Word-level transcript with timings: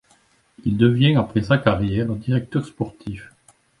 Il 0.65 0.77
devient 0.77 1.17
après 1.17 1.43
sa 1.43 1.59
carrière 1.59 2.07
directeur 2.15 2.65
sportif. 2.65 3.29